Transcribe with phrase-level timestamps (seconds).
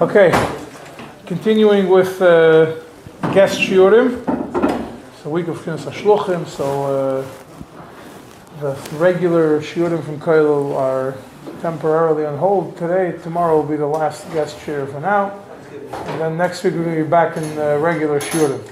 [0.00, 0.32] Okay,
[1.24, 2.80] continuing with uh,
[3.32, 4.18] guest shiurim.
[5.12, 11.14] It's a week of Kinus Hashluchim, so uh, the regular shiurim from Kailo are
[11.60, 13.16] temporarily on hold today.
[13.22, 15.40] Tomorrow will be the last guest shiur for now,
[15.92, 18.68] and then next week we're going to be back in uh, regular shiurim.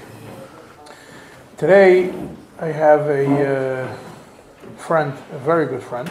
[1.57, 2.13] Today
[2.59, 3.97] I have a uh,
[4.77, 6.11] friend, a very good friend.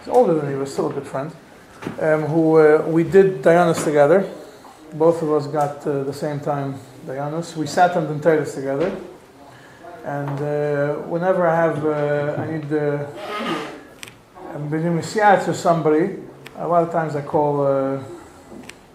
[0.00, 1.32] He's older than me, but still a good friend
[2.00, 4.28] um, who uh, we did Dayanus together.
[4.92, 6.74] Both of us got uh, the same time
[7.06, 7.56] Dayanus.
[7.56, 8.94] We sat on the Tenteris together.
[10.04, 13.06] And uh, whenever I have, uh, I need uh,
[14.54, 16.18] I'm being or somebody,
[16.56, 17.98] a lot of times I call uh,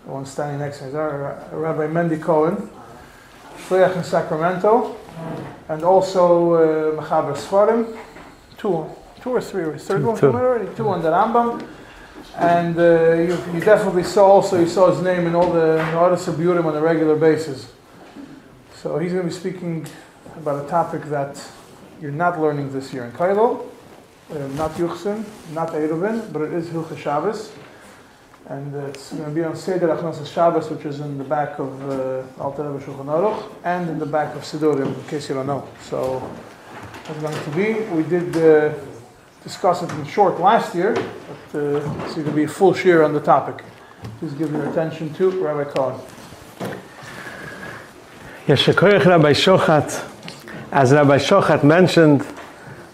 [0.05, 2.69] the one standing next to me, Rabbi Mendy Cohen,
[3.67, 4.97] Shliach in Sacramento,
[5.69, 7.97] and also uh, Mechaber Sfarim,
[8.57, 8.85] two,
[9.21, 11.65] two or three, or third one already, two on the Rambam
[12.37, 16.27] and uh, you, you, definitely saw also you saw his name in all the artists
[16.27, 17.71] of Burim on a regular basis.
[18.75, 19.87] So he's going to be speaking
[20.35, 21.43] about a topic that
[21.99, 23.65] you're not learning this year in Kailo,
[24.29, 27.51] uh, not Yuchsin, not Eruvin, but it is Hilcha Shabbos.
[28.49, 31.89] And it's going to be on Seder Achnas Shabbos, which is in the back of
[31.89, 35.47] uh, Alter Rebbe Shulchan Aruch, and in the back of Sidurim, in case you don't
[35.47, 35.67] know.
[35.81, 36.23] So,
[37.09, 37.73] it's going to be.
[37.95, 38.73] We did uh,
[39.47, 43.05] discuss it in short last year, but uh, it's going to be a full share
[43.05, 43.63] on the topic.
[44.19, 45.97] Please give your attention to Rabbi Cohen.
[48.45, 49.89] Yeshakoyach Rabbi Shochat.
[50.69, 52.27] As Rabbi Shochat mentioned,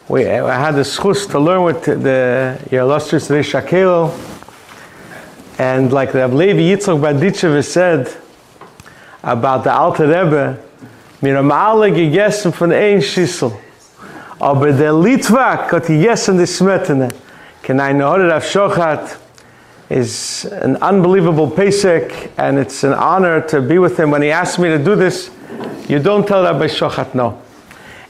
[0.08, 3.56] we I had the schus to learn with the your illustrious Rish
[5.58, 8.16] and like the Levi Yitzchok Badichev said
[9.24, 10.59] about the Alter Rebbe,
[11.20, 13.62] Miramale gegessen von ein Schissel.
[14.44, 17.08] Aber der Litvak hat gegessen die Smetene.
[17.62, 19.18] Can I know that Rav er Shochat
[19.88, 24.12] is an unbelievable Pesach, and it's an honor to be with him.
[24.12, 25.32] When he asked me to do this,
[25.88, 27.42] you don't tell Rabbi Shochat no.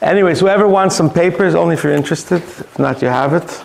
[0.01, 2.41] Anyways, whoever wants some papers, only if you're interested.
[2.41, 3.63] If not, you have it.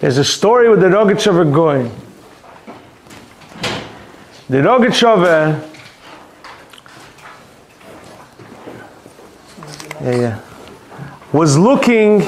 [0.00, 2.03] There's a story with the Rogatchover going.
[4.46, 5.70] The Rogatchover
[10.02, 10.40] yeah, yeah,
[11.32, 12.22] was looking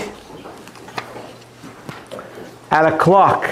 [2.70, 3.46] at a clock,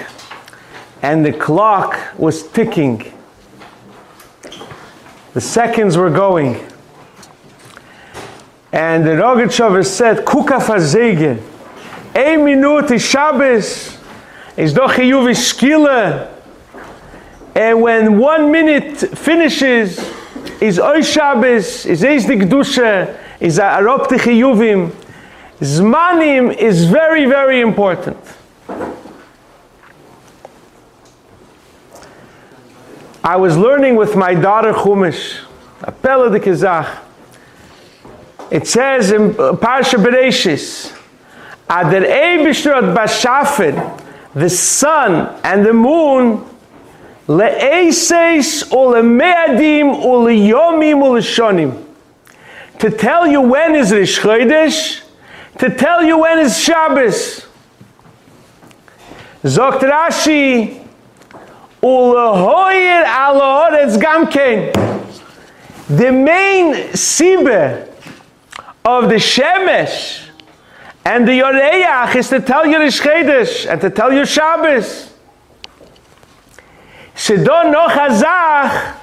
[1.03, 3.13] and the clock was ticking.
[5.35, 6.55] The seconds were going.
[8.73, 11.39] And the Roget Rogatchover said, Kuka fazege,
[12.15, 13.99] a minute Shabbos,
[14.57, 16.34] is doch chiyuv.
[17.54, 19.98] And when one minute finishes,
[20.60, 24.91] is Oy Shabbos, is Eis Dikdusha, is Arop Chiyuvim.
[25.60, 28.16] Zmanim is very, very important.
[33.22, 35.44] I was learning with my daughter Chumash,
[35.82, 37.00] a de.
[38.50, 40.92] It says in Parsha Bereshis,
[41.69, 44.03] Adar Eibishrat Bashafid,
[44.34, 46.44] the sun and the moon,
[52.79, 55.03] to tell you when is Rish Chodesh,
[55.59, 57.47] to tell you when is Shabbos.
[59.43, 60.84] Zokt Rashi,
[63.97, 64.73] Gamken.
[65.89, 67.89] The main sibe
[68.84, 70.29] of the Shemesh
[71.07, 75.14] and the Yoreach is to tell you Rish Chodesh and to tell you Shabbos.
[77.15, 78.97] Shedon no chazach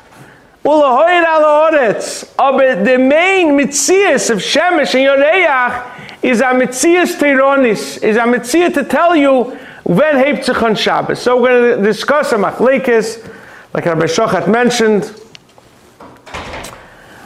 [0.63, 8.19] Ulahoyer al the main mitzias of Shemesh and Yoreach is a mitzias Teironis, is a
[8.19, 11.19] mitzia to tell you when Heiptzich on Shabbos.
[11.19, 13.27] So we're going to discuss a machlekes,
[13.73, 15.19] like Rabbi Shochat mentioned,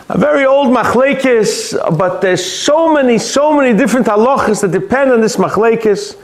[0.08, 5.20] a very old machlekes, but there's so many, so many different halachas that depend on
[5.20, 6.18] this machlekes,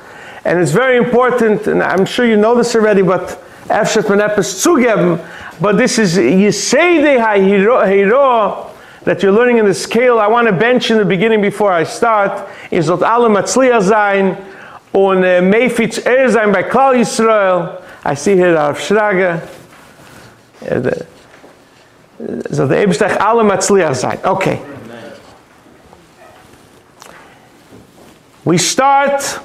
[0.46, 5.20] and it's very important, and I'm sure you know this already, but Efshat Menepes zugeben,
[5.60, 7.02] but this is Yisei
[7.88, 8.72] Hiro
[9.04, 10.20] that you're learning in the scale.
[10.20, 12.48] I want to bench in the beginning before I start.
[12.70, 14.38] Is that alle Matzliya sein
[14.94, 17.82] und Meifitz Er sein bei Klal Yisrael.
[18.06, 19.42] I see here Rav Shrage.
[22.52, 24.20] So the Ebstech alle Matzliya sein.
[24.24, 24.62] Okay.
[28.44, 29.40] We start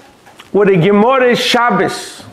[0.52, 2.25] with a Gemara Shabbos.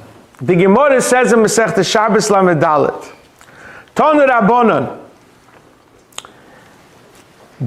[0.43, 3.13] The Gemara says in Masech Shabbos Lamed Dalet.
[3.95, 4.99] Tana Rabbanon.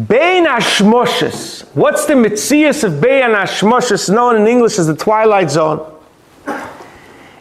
[0.07, 1.67] Bein Ashmoshes.
[1.75, 5.91] What's the Mitzias of Bein Ashmoshes, known in English as the Twilight Zone?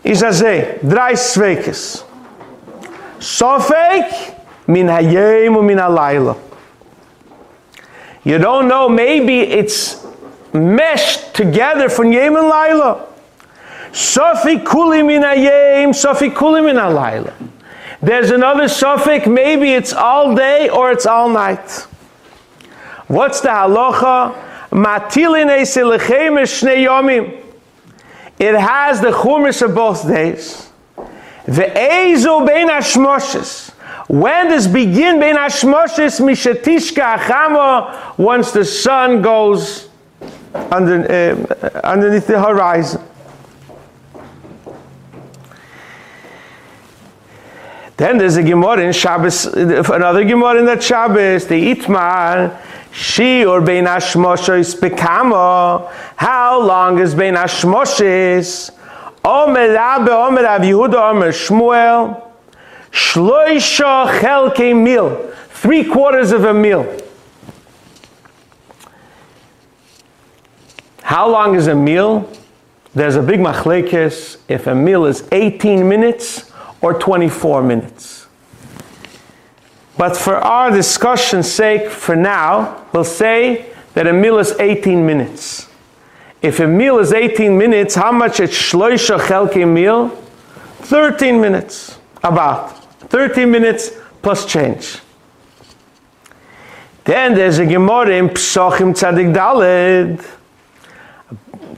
[0.06, 2.06] Is a ze, drei Sveikes.
[3.20, 6.40] Sofek min hayem min halayla.
[8.24, 10.08] You don't know, maybe it's
[10.54, 13.15] meshed together from Yem and Laila.
[13.96, 17.32] Sofi kuli min hayem, Sofi kuli min halayla.
[18.02, 21.72] There's another suffix, maybe it's all day or it's all night.
[23.08, 24.36] What's the halacha?
[28.38, 30.70] It has the chumash of both days.
[31.46, 33.70] The ezo bein hashmoshes.
[34.10, 38.18] When does begin bein hashmoshes mishatishka achamo?
[38.18, 39.88] Once the sun goes
[40.54, 43.02] under, uh, underneath the horizon.
[47.98, 52.60] Then there's a Gemara in Shabbos, another Gemara in that Shabbos, the Itmar,
[52.92, 55.90] she or Bein Hashmoshes Bekamo.
[56.18, 58.72] How long is Bein Hashmoshes?
[59.24, 62.22] Omer Rabbe, Omer Rav Yehuda, Omer Shmuel,
[62.92, 67.00] Shloisha Chelke Mil, three quarters of a meal.
[71.02, 72.30] How long is a meal?
[72.94, 76.52] There's a big machlekes if a meal is 18 minutes
[76.86, 78.28] or 24 minutes.
[79.98, 85.68] But for our discussion's sake, for now, we'll say that a meal is 18 minutes.
[86.44, 90.10] If a meal is 18 minutes, how much is shloisha chelke meal?
[90.82, 92.78] 13 minutes, about.
[93.10, 93.90] 13 minutes
[94.22, 95.00] plus change.
[97.06, 100.24] Then there's a Gemara in Psochim Tzadik Daled.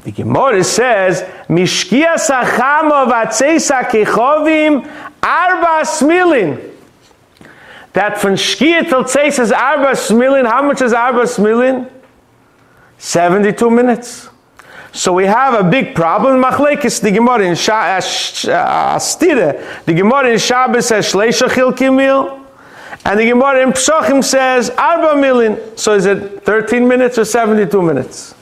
[0.07, 4.85] The Gemara says, Mishkia sachamo vatzeisa kechovim
[5.21, 6.73] arba smilin.
[7.91, 10.49] That from Shkia till Tzeis is arba smilin.
[10.49, 11.91] How much is arba smilin?
[12.97, 14.29] 72 minutes.
[14.93, 16.41] So we have a big problem.
[16.41, 19.83] Machlekes the Gemara in uh, uh, Astire.
[19.83, 22.45] The Gemara in Shabbos says Shleisha Chilkimil.
[23.03, 25.77] And the Gemara in Psochim says Arba Milin.
[25.77, 28.35] So is it 13 minutes or 72 minutes?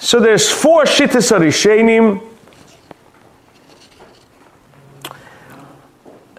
[0.00, 2.26] So there's four shittas arishenim.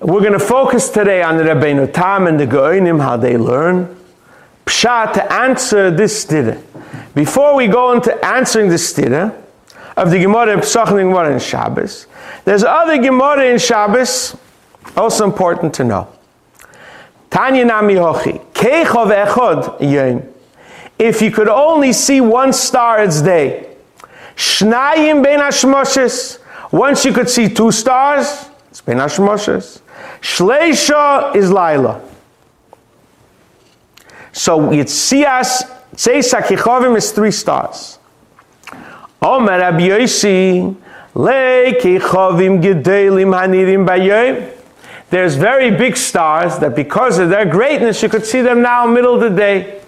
[0.02, 3.96] We're going to focus today on the Rabbeinu Tam and the Goinim, how they learn.
[4.66, 6.60] Pshat to answer this stira.
[7.13, 9.40] Before we go into answering this stira
[9.96, 12.07] of the Gemara and Pesach and Gemara in Shabbos,
[12.46, 14.36] there's other Gemara in Shabbos,
[14.98, 16.07] also important to know.
[17.30, 20.34] Tanya Nami Hochi, Keichov Echod Yom.
[21.01, 23.75] If you could only see one star, it's day.
[24.36, 26.38] Shnayim Ben Hashmoshes.
[26.71, 29.81] Once you could see two stars, it's Ben Hashmoshes.
[30.21, 32.00] Shleisha is Laila.
[34.31, 35.63] So Yitzias
[35.95, 37.97] Tzeisa Kichovim is three stars.
[39.24, 40.75] Omer Rabbi Yosi
[41.15, 44.51] Le Kichovim Gedelim Hanirim Bayom.
[45.09, 49.15] There's very big stars that because of their greatness you could see them now middle
[49.15, 49.81] of the day.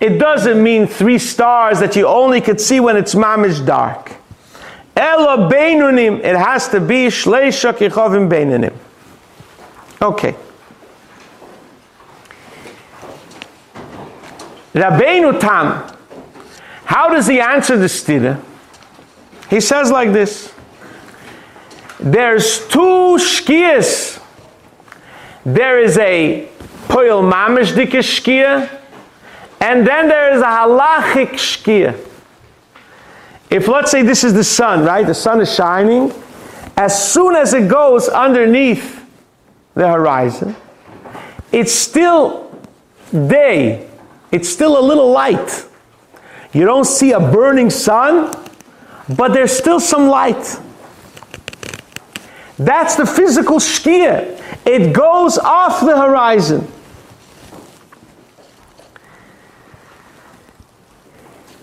[0.00, 4.14] It doesn't mean three stars that you only could see when it's mamish dark.
[4.96, 8.74] It has to be Shleisha Kichovim Beinunim.
[10.00, 10.34] Okay.
[14.72, 15.94] Rabbeinu Tam,
[16.84, 18.40] how does he answer the stira?
[19.50, 20.52] He says like this.
[21.98, 24.17] There's two shkias.
[25.48, 26.46] There is a
[26.88, 28.20] poil mamish dikish
[29.60, 31.98] and then there is a halachic shkia.
[33.48, 35.06] If let's say this is the sun, right?
[35.06, 36.12] The sun is shining.
[36.76, 39.02] As soon as it goes underneath
[39.72, 40.54] the horizon,
[41.50, 42.54] it's still
[43.10, 43.88] day.
[44.30, 45.66] It's still a little light.
[46.52, 48.34] You don't see a burning sun,
[49.16, 50.60] but there's still some light.
[52.58, 54.38] That's the physical shkia.
[54.64, 56.70] It goes off the horizon.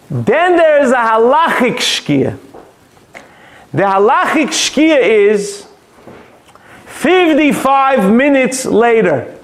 [0.09, 2.37] Then there is a halachic shkia.
[3.73, 5.67] The halachic shkia is
[6.85, 9.35] 55 minutes later.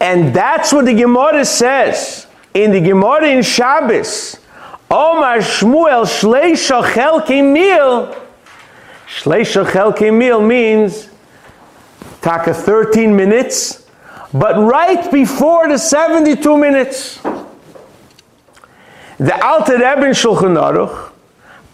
[0.00, 4.38] And that's what the Gemara says in the Gemara in Shabbos.
[4.90, 8.14] Omar Shmuel Shleisha Chelke Mil.
[9.06, 11.08] Shleisha Chelke Mil means
[12.20, 13.88] taka 13 minutes
[14.32, 17.18] But right before the 72 minutes,
[19.16, 21.12] the Alter Rebbe in Shulchan Aruch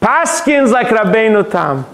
[0.00, 1.84] paskins like Rabbeinu Tam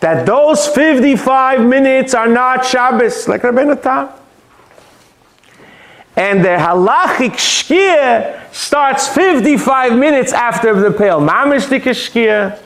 [0.00, 4.08] that those 55 minutes are not Shabbos like Rabbeinu Tam.
[6.20, 11.18] And the halachic shkia starts 55 minutes after the pale.
[11.18, 12.58] Mamish shkia.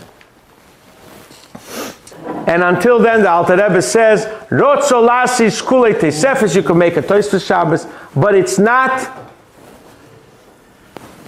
[2.49, 7.31] And until then, the Alter Rebbe says, Rotzolasi shkulei tesefes, you can make a toast
[7.31, 9.31] for Shabbos, but it's not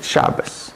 [0.03, 0.75] Shabbos.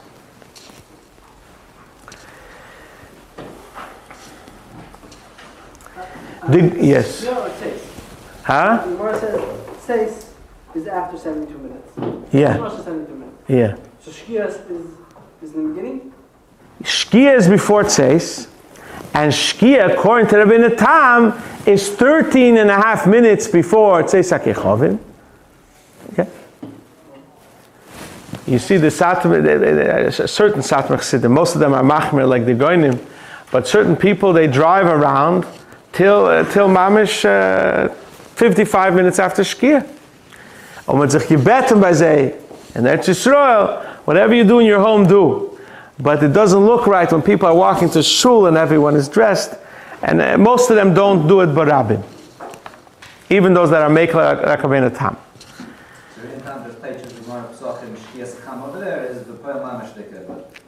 [6.47, 7.25] The, yes.
[7.25, 7.91] No, it says.
[8.45, 10.30] Huh?
[10.73, 12.33] The Gemara says, says is after 72 minutes.
[12.33, 12.65] Yeah.
[12.65, 13.37] After 72 minutes.
[13.47, 13.75] Yeah.
[14.01, 14.55] So Shkia is,
[15.41, 16.13] is in the beginning?
[16.83, 18.47] Shkia is before Tzeis,
[19.13, 24.99] and Shkia, according to Rabbi Tam, is 13 and a half minutes before Tzeis HaKechovim.
[26.13, 26.29] Okay?
[28.47, 32.99] You see the Satmar, certain Satmar Chassidim, most of them are Machmir like the Goinim,
[33.51, 35.45] but certain people, they drive around
[35.91, 37.93] till, uh, till Mamish uh,
[38.35, 39.87] 55 minutes after Shkia.
[40.93, 42.33] Man sich gebeten bei sie,
[42.75, 45.57] and that's Yisrael, whatever you do in your home, do.
[45.97, 49.55] But it doesn't look right when people are walking to shul and everyone is dressed,
[50.01, 52.03] and uh, most of them don't do it barabim.
[53.29, 55.17] Even those that are make rakavena tam.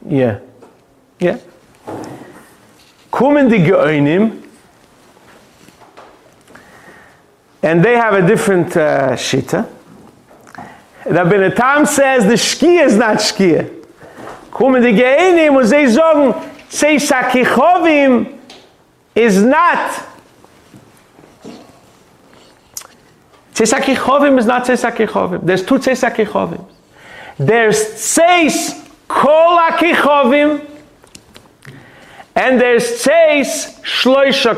[0.07, 0.39] Yeah.
[1.19, 1.37] Yeah.
[3.11, 4.41] Kumen die Geoinim,
[7.61, 9.67] and they have a different uh, shita.
[11.05, 13.69] Rabbi Tam says the shkia is not shkia.
[14.51, 16.33] Kumen die Geoinim, und sie sagen,
[16.69, 18.27] Tzeis HaKichovim
[19.15, 19.91] is not
[23.53, 25.45] Tzeis HaKichovim is not Tzeis HaKichovim.
[25.45, 26.65] There's two Tzeis HaKichovim.
[27.37, 30.67] There's Tzeis Kol HaKichovim
[32.35, 34.55] and there's Tzeis Shloisha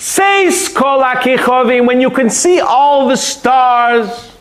[0.00, 4.32] Tzeis Kol when you can see all the stars.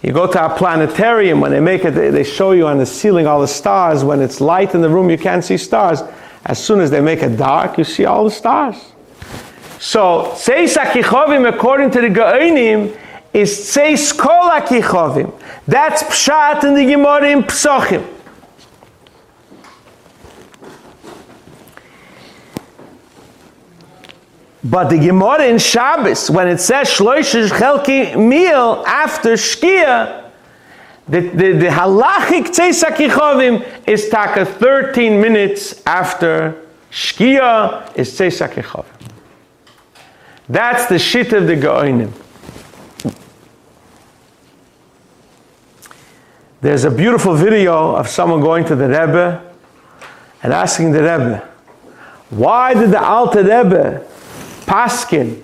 [0.00, 3.26] You go to a planetarium, when they make it, they show you on the ceiling
[3.26, 4.04] all the stars.
[4.04, 6.02] When it's light in the room, you can't see stars.
[6.44, 8.76] As soon as they make it dark, you see all the stars.
[9.80, 12.96] So, Tzeis HaKichovim, according to the Gaonim,
[13.32, 14.50] is Tzeis Kol.
[15.66, 18.21] That's Pshat in the Gemara in Psochim.
[24.64, 30.30] But the Gemara in Shabbos, when it says Shloishish Chelki meal after Shkia,
[31.08, 38.84] the, the, the halachic Tzeis HaKichovim is taka 13 minutes after Shkia is Tzeis HaKichovim.
[40.48, 42.12] That's the shit of the Gaonim.
[46.60, 49.52] There's a beautiful video of someone going to the Rebbe
[50.44, 51.48] and asking the Rebbe,
[52.30, 54.06] why did the Alter Rebbe
[54.72, 55.42] paskin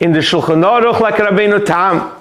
[0.00, 2.12] in the Shulchan Aruch like Rabbeinu Tam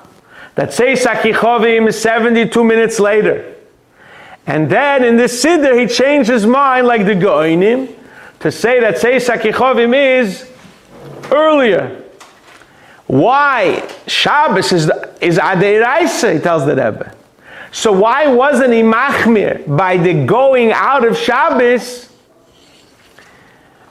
[0.56, 3.56] that says Sakichovim is 72 minutes later?
[4.48, 7.94] And then in the Siddur he changed his mind like the Goinim
[8.40, 10.50] to say that Seis Sakichovim is
[11.32, 12.04] earlier.
[13.08, 13.88] Why?
[14.08, 17.14] Shabbos is, is Adeiraisa, he tells the Rebbe.
[17.72, 22.10] So why wasn't he machmir by the going out of Shabbos?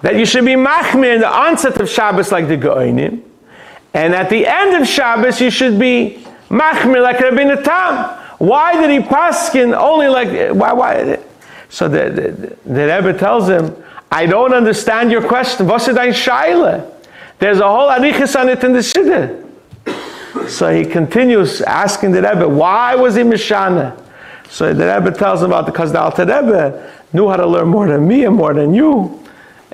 [0.03, 3.23] That you should be machmir in the onset of Shabbos like the Goinim,
[3.95, 8.19] and at the end of Shabbos you should be machmir like Rabbi Tam.
[8.39, 11.19] Why did he paskin only like why why?
[11.69, 13.75] So the, the, the Rebbe tells him,
[14.11, 15.67] I don't understand your question.
[15.67, 16.93] Was ist ein?
[17.39, 19.39] There's a whole arichas on it in the Siddur.
[20.49, 23.99] So he continues asking the Rebbe, why was he Mishana?
[24.51, 27.89] So the Rebbe tells him about because the Alter Rebbe knew how to learn more
[27.89, 29.22] than me and more than you.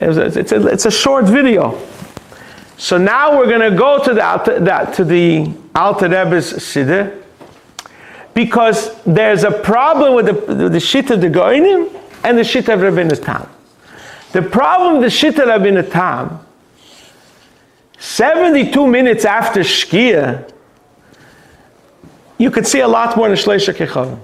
[0.01, 1.81] A- it's, a, it's a short video.
[2.77, 7.23] So now we're going to go to the, that, to the Alter Rebbe's Siddur
[8.35, 12.69] because there's a problem with the, with the shit of the Goinim and the shit
[12.69, 13.49] of Rabbeinu Tam.
[14.33, 16.45] The problem with the shit of Rabbeinu Tam
[17.99, 20.49] 72 minutes after Shkia,
[22.39, 24.21] you could see a lot more in Shleisha Kechavim.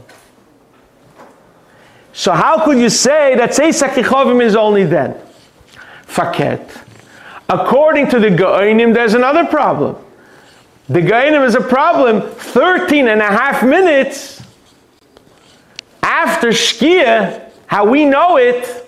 [2.12, 5.21] So how could you say that Seisa Kechavim is only then?
[6.14, 6.83] Faket.
[7.49, 9.97] According to the Ga'inim, there's another problem.
[10.88, 14.42] The Ga'inim is a problem 13 and a half minutes
[16.02, 18.85] after Shkia, how we know it,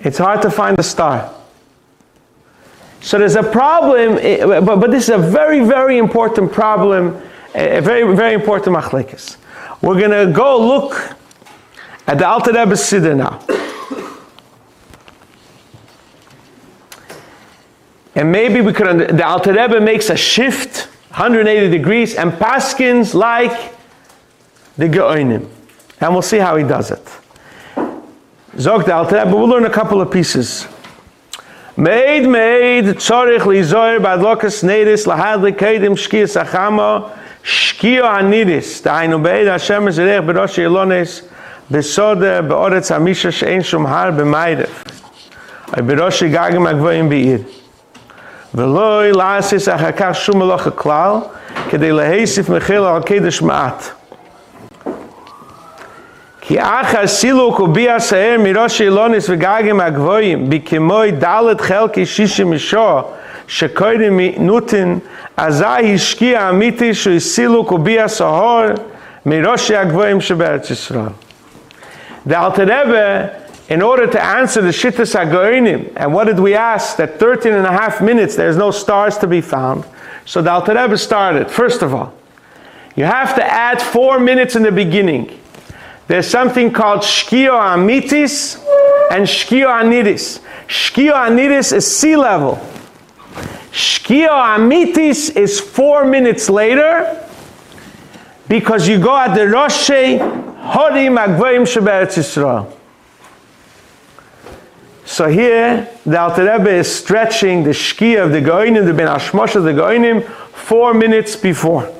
[0.00, 1.34] It's hard to find the star.
[3.00, 7.20] So there's a problem, eh, but, but this is a very, very important problem,
[7.54, 9.36] a very, very important machlekes.
[9.82, 11.16] We're going to go look
[12.06, 13.44] at the Alter Rebbe now.
[18.18, 23.72] And maybe we could, the Alter Rebbe makes a shift, 180 degrees, and paskins like
[24.76, 25.48] the Geonim.
[26.00, 27.08] And we'll see how he does it.
[28.58, 30.66] Zog the Alter Rebbe, we'll learn a couple of pieces.
[31.76, 38.82] Made, made, tzorich lizoir badlokas nedis lahad lekedim shkia sachamo shkia anidis.
[38.82, 41.24] Dainu beid Hashem zerech berosh ilones
[41.70, 44.72] besode beoretz hamisha she'en shum har b'maidev.
[45.72, 47.46] Ay berosh gagim agvoim be'ir.
[48.54, 51.12] ולא לעשות אחר כך שום מלאכה כלל,
[51.70, 53.84] כדי להוסיף מחיל על קדש מעט.
[56.40, 63.02] כי אחר סילוק וביע שער מראש אילוניס וגגים הגבוהים, בכמוי דלת חלקי שישי משוע,
[63.46, 64.98] שקודם נותן,
[65.36, 68.62] אזי השקיע אמיתי שהוא סילוק וביע שעור
[69.26, 71.08] מראש הגבוהים שבארץ ישראל.
[72.28, 73.28] Alter Rebbe,
[73.68, 76.96] in order to answer the Shittas HaGoinim, and what did we ask?
[76.96, 79.84] That 13 and a half minutes, there's no stars to be found.
[80.24, 82.14] So the Alter Rebbe started, first of all,
[82.96, 85.38] you have to add four minutes in the beginning.
[86.06, 88.56] There's something called Shkio Amitis
[89.10, 90.40] and Shkio Anidis.
[90.66, 92.56] Shkio Anidis is sea level.
[93.70, 97.26] Shkio Amitis is four minutes later
[98.48, 102.77] because you go at the Roshei Horim Agvoim Sheberetz Yisrael.
[105.08, 109.56] So here, the Alter Rebbe is stretching the Shkia of the Goinim, the Ben Ashmosh
[109.56, 110.22] of the Goinim,
[110.52, 111.90] four minutes before.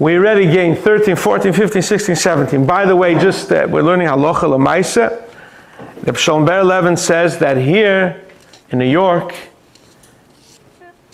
[0.00, 2.66] We already gained 13, 14, 15, 16, 17.
[2.66, 5.22] By the way, just uh, we're learning halacha lemaisa.
[6.02, 8.24] The Pshalom Ber Levin says that here
[8.70, 9.36] in New York,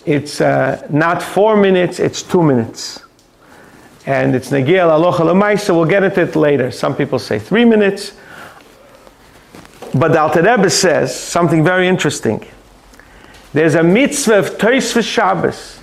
[0.07, 3.03] it's uh, not four minutes, it's two minutes.
[4.05, 5.75] And it's Negil halacha lemaisa.
[5.75, 6.71] We'll get into it later.
[6.71, 8.13] Some people say three minutes.
[9.93, 12.45] But the Alter Rebbe says something very interesting.
[13.53, 15.79] There's a mitzvah of Tois Shabbos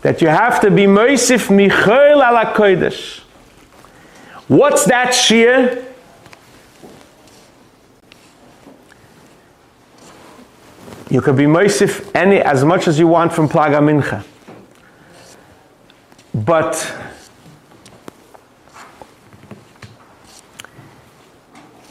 [0.00, 3.20] that you have to be Moisif Michael ala Kodesh.
[4.48, 5.84] What's that shear?
[11.10, 14.24] You can be Moisif any as much as you want from Plaga Mincha.
[16.34, 16.74] But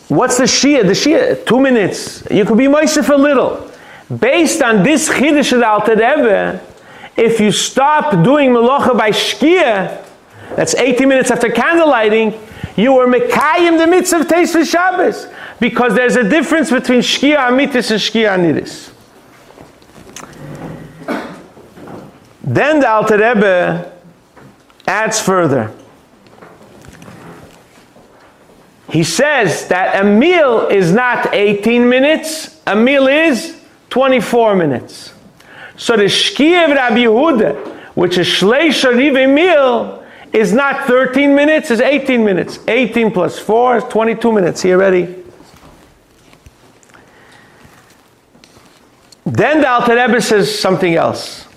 [0.10, 0.84] what's the Shia?
[0.84, 2.27] The Shia, two minutes.
[2.29, 3.71] You could be Moisif a little.
[4.19, 6.62] Based on this Chiddush of Alter Rebbe,
[7.15, 10.03] if you stop doing melacha by shkia,
[10.56, 12.38] that's 80 minutes after candle lighting,
[12.75, 15.27] you were mekayim the mitzvah of Teis Shabbos.
[15.60, 18.89] Because there's a difference between shkia amitis and shkia anidis.
[22.43, 23.92] Then the Alter Rebbe
[24.87, 25.73] adds further.
[28.89, 35.13] He says that a meal is not 18 minutes, a meal is 24 minutes.
[35.77, 41.71] So the Shkia of Rabbi Yehuda, which is Shleish Rive meal, is not 13 minutes,
[41.71, 42.59] it's 18 minutes.
[42.67, 44.61] 18 plus 4 is 22 minutes.
[44.61, 45.23] Here ready?
[49.25, 51.47] Then the Alter Rebbe says something else.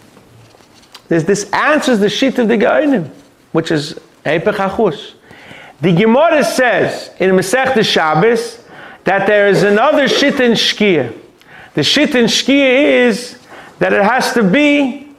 [1.08, 3.08] There's, this answers the sheet of the Gaonim,
[3.52, 5.14] which is Eipech HaChus.
[5.80, 8.64] The Gemara says in Masech Shabbos
[9.04, 11.16] that there is another shit in Shkia.
[11.74, 13.38] The shit in Shkia is
[13.78, 15.14] that it has to be.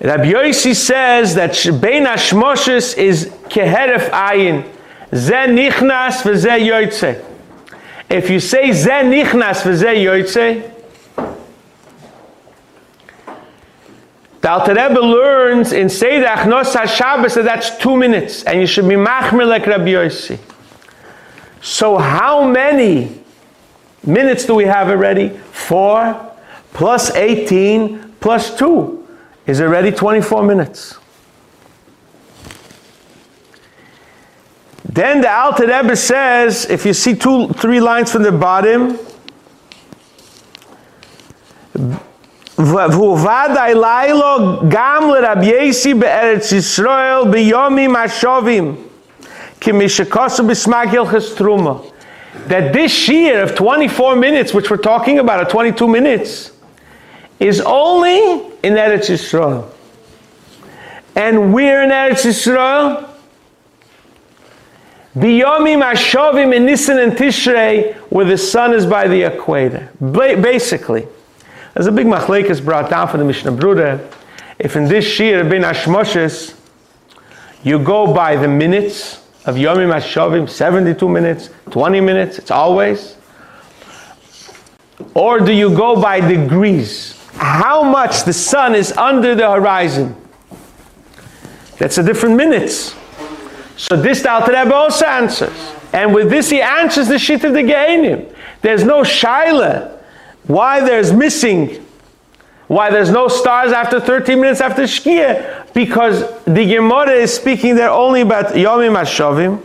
[0.00, 4.68] Rabbi Yossi says that Bein Hashmoshes is keheref ayin.
[5.14, 7.24] Ze nichnas v'ze yoytze.
[8.10, 10.71] If you say ze nichnas v'ze yoytze,
[14.42, 18.88] the Alter Rebbe learns in Seder Achnos HaShabbos that that's two minutes, and you should
[18.88, 20.38] be machmir like Rabbi Yossi.
[21.60, 23.22] So how many
[24.04, 25.28] minutes do we have already?
[25.28, 26.34] Four
[26.72, 29.06] plus 18 plus 2
[29.46, 30.98] is already 24 minutes.
[34.84, 38.98] Then the Alter Rebbe says, if you see two, three lines from the bottom,
[42.56, 48.76] "V'uvad lailo gam l'Rab Yesi be'eretz Yisrael b'yomim hashovim
[49.60, 51.92] ki mishakosu b'smag hilchas truma."
[52.46, 56.52] that this year of 24 minutes, which we're talking about, or 22 minutes,
[57.38, 58.18] is only
[58.62, 59.68] in Eretz Yisrael.
[61.14, 63.08] And we're in Eretz Yisrael.
[65.16, 69.90] Biyomim Ashovim in Nisan and Tishrei, where the sun is by the equator.
[70.00, 71.06] Basically,
[71.74, 74.12] there's a big machlekes brought down for the Mishnah Berurah.
[74.58, 76.54] If in this Shir, Ben Ashmoshes,
[77.62, 83.16] you go by the minutes of Yomim Ashovim, 72 minutes, 20 minutes, it's always.
[85.14, 87.18] Or do you go by degrees?
[87.34, 90.16] How much the sun is under the horizon?
[91.78, 92.94] That's a different minutes.
[93.76, 95.72] So this Alter Rebbe also answers.
[95.92, 98.32] And with this he answers the shit of the Gehenim.
[98.60, 99.91] There's no shaila.
[100.46, 101.84] Why there's missing,
[102.66, 105.72] why there's no stars after 13 minutes after Shkia?
[105.72, 109.62] Because the Gemara is speaking there only about Yomim Ashovim.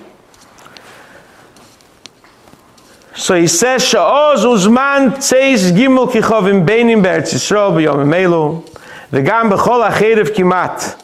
[3.16, 8.64] So he says, Sha'oz uzman tzeis gimel kichovim beinim be'erz Yisrael b'yomim elu,
[9.10, 11.04] v'gam b'chol acherev kimat.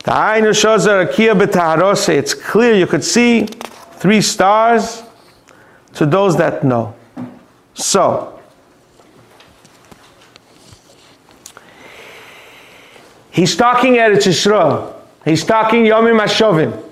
[0.00, 2.10] Ta'aynu shozar akia b'taharose.
[2.10, 3.46] It's clear, you could see
[3.92, 5.02] three stars
[5.94, 6.94] to those that know.
[7.72, 8.35] So,
[13.36, 14.94] he's talking at Yisrael.
[15.24, 16.82] He's talking Yomim Ashovim.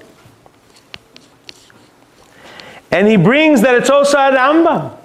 [2.90, 4.96] And he brings that it's also a Rambam.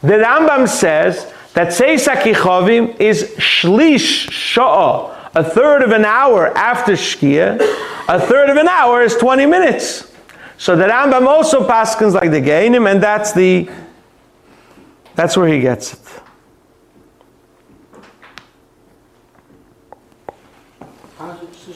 [0.00, 6.92] The Rambam says that Seisa Kichovim is Shlish Sha'ah, a third of an hour after
[6.92, 7.60] Shkia.
[8.08, 10.12] A third of an hour is 20 minutes.
[10.58, 13.68] So the Rambam also paskins like the Gainim, and that's the
[15.14, 16.00] that's where he gets it.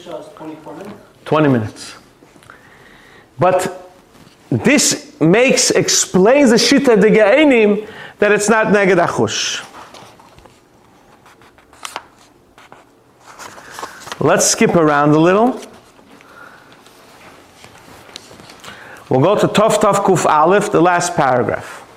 [0.09, 0.95] Much 24 minutes?
[1.25, 1.95] 20 minutes.
[3.39, 3.93] But
[4.51, 9.65] this makes, explains the shita the Ge'enim that it's not Neged Achush.
[14.21, 15.61] Let's skip around a little.
[19.09, 21.88] We'll go to Tov Tov Kuf Aleph, the last paragraph.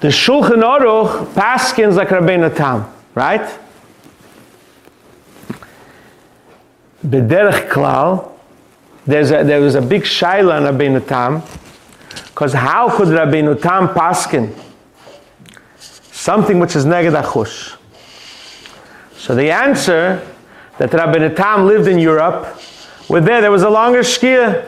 [0.00, 3.58] The Shulchan Aruch paskins like Rabbeinu Tam, right?
[7.06, 8.32] Bederech Klal,
[9.04, 11.42] there's a, there was a big shaila on Rabbeinu Tam,
[12.28, 14.58] because how could Rabbeinu Tam paskin
[15.78, 17.76] something which is neged achush?
[19.18, 20.26] So the answer
[20.78, 22.58] that Rabbeinu Tam lived in Europe,
[23.10, 24.66] were there, there was a longer shkia.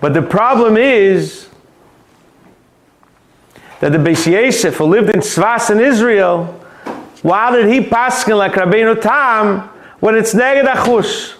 [0.00, 1.49] But the problem is
[3.80, 6.44] that the Beis Yosef, who lived in Svas in Israel,
[7.22, 9.68] why did he paskin like Rabbeinu Tam
[10.00, 11.34] when it's neged achush?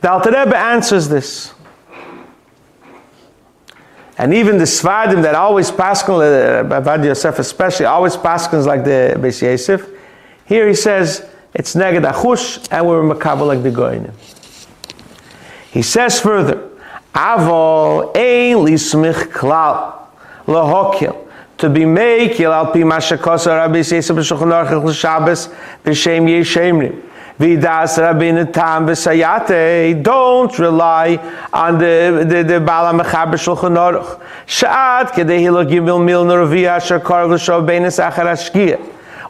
[0.00, 1.54] The Alter Rebbe answers this.
[4.18, 9.14] And even the Svardim that always paskin, uh, Bavad Yosef especially, always paskins like the
[9.16, 9.88] Beis
[10.44, 14.12] here he says it's neged achush and we're makabel like the Goinim.
[15.70, 16.68] He says further,
[17.14, 20.01] Avo ein lismich klal
[20.46, 21.28] lahokil
[21.62, 25.48] to be mekil al pi mashakos Rabbi Yisrael b'shulchan aruch l'Shabbos
[25.84, 27.00] b'shem yeshemrim.
[27.38, 30.02] Vidas Rabbeinu Tam v'sayate.
[30.02, 31.16] Don't rely
[31.52, 34.20] on the the the Bala Mechaber Shulchan Aruch.
[34.46, 38.80] Sha'at kedei hilo gimel mil nervia asher karav l'shov achar hashkia.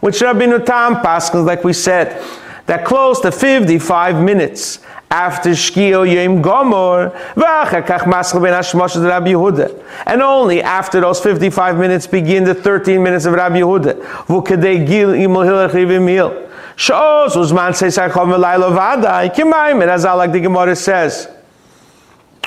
[0.01, 2.20] Which Rabbeinu Tam paskins, like we said,
[2.64, 4.79] that close to 55 minutes
[5.12, 9.85] after Shkio Yom Gomor, v'achakach maschel ben Hashmosh of Rabbi Yehuda.
[10.07, 14.03] And only after those 55 minutes begin the 13 minutes of Rabbi Yehuda.
[14.27, 20.40] V'kedei gil imel hilach rivim Shos uzman seisar chom v'laylo v'adai, kimayim, as I the
[20.40, 21.29] Gemara says.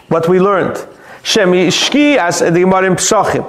[0.08, 0.88] What we learned.
[1.26, 3.44] Shemishki as the Gemara in Psochim.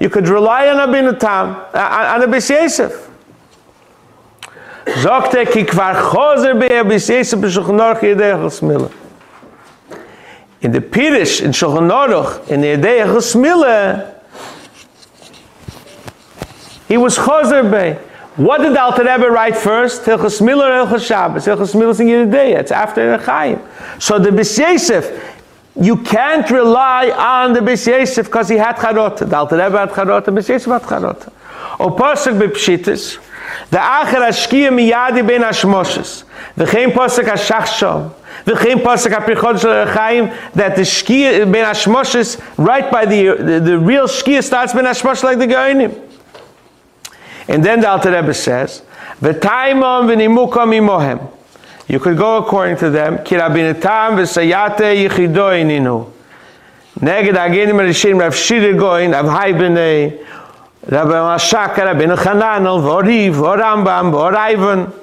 [0.00, 3.10] You could rely on Abinu Tam, uh, uh, on Abis Yosef.
[10.62, 14.14] In the Pirish, in Shulchan in the Yedei Chosmila,
[16.88, 18.07] he was chozer bei.
[18.38, 20.02] What did the Alter Rebbe write first?
[20.02, 21.44] Hilchas Miller, Hilchas Shabbos.
[21.44, 22.56] Hilchas Miller is in Yedei.
[22.56, 23.60] It's after the Chaim.
[23.98, 24.56] So the Bis
[25.74, 27.84] you can't rely on the Bis
[28.16, 29.28] because he had Charot.
[29.28, 31.32] The Alter Rebbe had Charot, the Bis had Charot.
[31.80, 33.18] O Pasuk b'Pshitis,
[33.70, 36.22] the Acher Ashkiya miyadi ben Hashmoshes,
[36.56, 38.12] v'chein Pasuk HaShachshom,
[38.44, 43.78] v'chein Pasuk HaPirchot Shel Chaim, that the Shkiya ben Hashmoshes, right by the, the, the
[43.78, 46.07] real Shkiya starts ben Hashmosh like the Goinim.
[47.48, 48.82] And then the Alter Rebbe says,
[49.20, 51.32] V'taimam v'nimukam imohem.
[51.88, 53.24] You could go according to them.
[53.24, 56.12] Ki rabinatam v'sayate yichido ininu.
[57.00, 60.26] Neged agenim rishim Rav Shiri goin, Rav Hai b'nei,
[60.86, 64.94] Rabbi Mashaka, Rabbi Chananel, V'oriv, V'orambam, V'oraivan.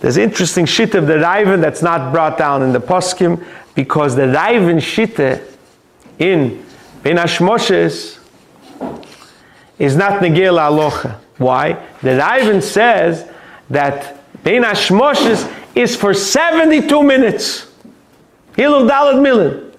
[0.00, 3.42] There's interesting shit of the Raivan that's not brought down in the poskim
[3.74, 5.40] because the Raivan shita
[6.18, 6.62] in
[7.02, 8.18] Ben Hashmoshes
[9.78, 11.16] is not Negil Alocha.
[11.38, 11.72] Why?
[12.02, 13.28] The Raivan says
[13.70, 17.66] that Ben Hashmoshes is for 72 minutes.
[18.56, 19.74] Hilu Dalet Milim.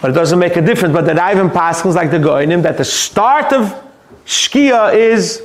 [0.00, 0.94] But it doesn't make a difference.
[0.94, 3.74] But the Raivan Paschals like the Goinim that the start of
[4.24, 5.42] Shkia is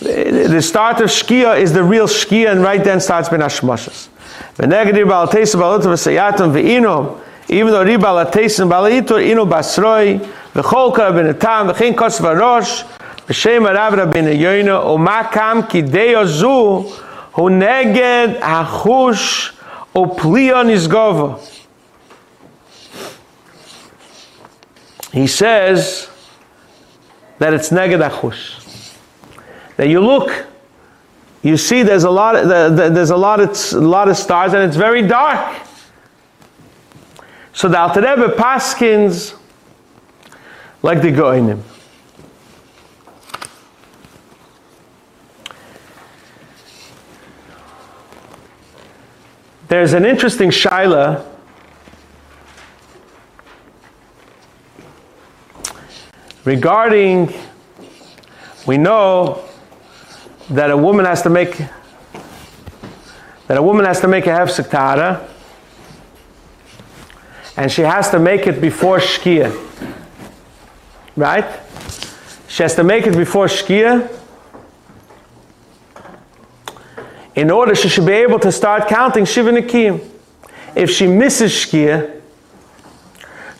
[0.00, 4.08] the start of Shkia is the real Shkia, and right then starts Ben Hashmoshes.
[4.56, 6.52] V'negedir bal tesim bal utam v'sayatam
[7.48, 10.18] even though riba la tesim bal itur ino basroi,
[10.54, 12.84] v'chol kar ben etam, v'chein kos v'rosh,
[13.26, 16.82] v'shem arav rabin yoyno, u'makam ki deyo zu,
[17.32, 19.52] hu neged hachush,
[19.94, 21.40] u'plio nizgova.
[25.12, 26.08] He says
[27.38, 28.64] that it's neged hachush
[29.76, 30.46] that you look,
[31.42, 34.16] you see there's a lot of, the, the, there's a lot of, a lot of
[34.16, 35.54] stars and it's very dark.
[37.54, 39.36] So the Alter Rebbe paskins
[40.82, 41.62] like the Goinim.
[49.68, 51.24] There's an interesting shaila
[56.44, 57.32] regarding,
[58.66, 59.44] we know
[60.50, 61.56] that a woman has to make
[63.46, 64.70] that a woman has to make a hefsek
[67.56, 69.52] and she has to make it before shkia.
[71.16, 71.60] Right?
[72.48, 74.10] She has to make it before shkia
[77.34, 80.08] in order she should be able to start counting shiva nikim.
[80.74, 82.20] If she misses shkia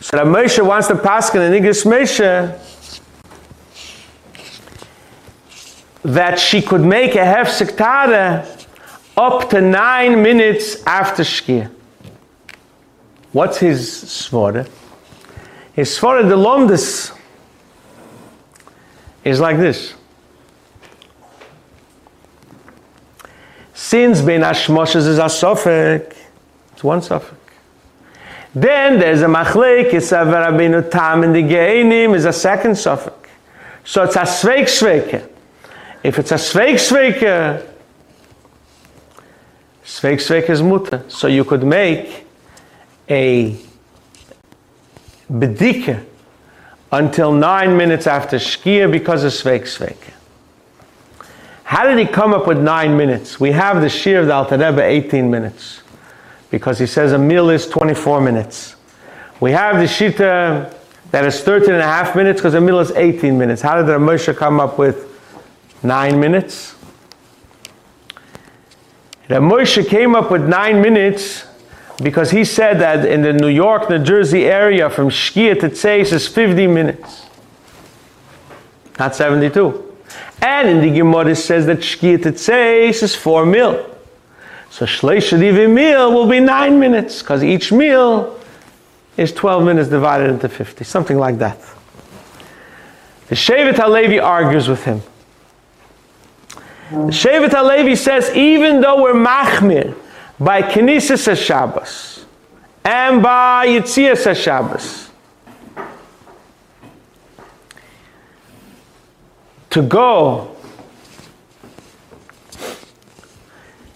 [0.01, 2.61] so that Moshe wants to pass in the Igros Moshe
[6.03, 8.45] that she could make a hefsek tara
[9.17, 11.74] up to nine minutes after shkia.
[13.35, 14.65] What's his svara?
[15.73, 17.13] His svara the lomdus
[19.25, 19.93] is like this.
[23.73, 26.15] Since Ben Hashmoshes is a sofek,
[26.71, 27.35] it's one sofek.
[28.53, 33.27] Then there's a machlek, it's a Rabbeinu Tam in the Geinim is a second sofek.
[33.83, 35.29] So it's a sveik sveike.
[36.03, 37.67] If it's a sveik sveike,
[39.83, 41.03] sveik sveike is mutter.
[41.09, 42.24] So you could make
[43.09, 43.57] a
[45.31, 46.03] bedike
[46.91, 50.13] until nine minutes after shkia because of sveik sveike.
[51.63, 53.39] How did he come up with nine minutes?
[53.39, 55.81] We have the shir of the Alter Rebbe 18 minutes
[56.51, 58.75] because he says a meal is 24 minutes.
[59.39, 60.73] We have the shita
[61.11, 63.61] that is 13 and a half minutes because a meal is 18 minutes.
[63.61, 65.09] How did the Moshe come up with
[65.83, 66.75] nine minutes?
[69.27, 71.45] The Moshe came up with nine minutes
[72.01, 76.11] because he said that in the New York, New Jersey area from Shkia to Tzeis
[76.11, 77.25] is 50 minutes,
[78.99, 79.81] not 72.
[80.41, 83.89] And in the Gemara it says that Shkia to Tzeis is four mil.
[84.69, 88.37] So Shleisha Divi meal will be nine minutes because each meal
[89.15, 91.57] is 12 minutes divided into 50, something like that.
[93.27, 95.01] The Shevet HaLevi argues with him.
[96.91, 99.95] The Shevet HaLevi says even though we're machmir
[100.39, 102.23] by Knesset HaShabbos
[102.83, 105.09] and by Yitzias HaShabbos
[109.69, 110.55] to go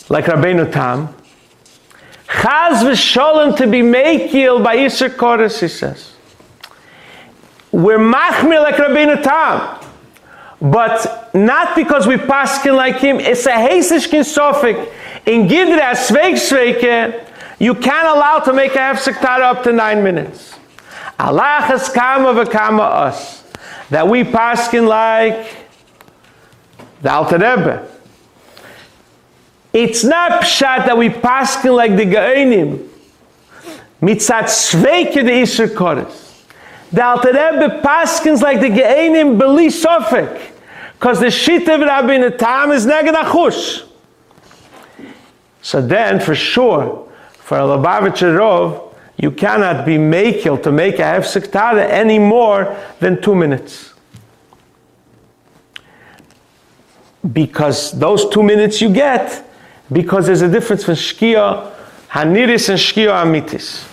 [0.10, 1.16] like Rabbeinu Tam,
[2.28, 6.14] Chaz v'sholem to be mekil by Yisr Kodesh, he says.
[7.72, 9.80] We're machmir like Rabbeinu Tam,
[10.62, 13.20] but not because we paskin like him.
[13.20, 14.92] It's a heisishkin sofik.
[15.26, 17.26] In Gidra Sveik
[17.60, 20.58] you can't allow to make a hefsek tara up to nine minutes.
[21.20, 23.44] Allah has kama v'kama us.
[23.90, 25.58] That we paskin like
[27.02, 27.88] the Alter Rebbe.
[29.74, 32.88] It's not pshat that we paskin like the Gaonim.
[34.02, 36.46] Mitzat sveike the Isser Kodesh.
[36.92, 40.54] The Alter Rebbe paskins like the Gaonim beli sofek.
[40.94, 43.89] Because the shit of Rabbi Tam is neged achush.
[45.70, 51.04] So then, for sure, for a Lubavitcher Rov, you cannot be makil to make a
[51.04, 53.90] hefsek tara any more than two minutes.
[57.34, 59.46] because those two minutes you get,
[59.92, 61.72] because there's a difference between Shkia
[62.10, 63.86] Haniris and Shkia Amitis.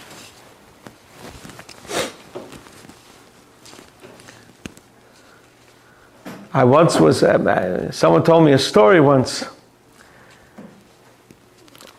[6.52, 9.44] I once was, uh, someone told me a story once.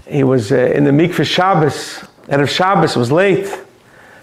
[0.07, 3.47] He was uh, in the mikveh Shabbos, and of Shabbos was late.